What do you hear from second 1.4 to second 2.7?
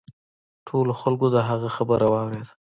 هغه خبره واوریده.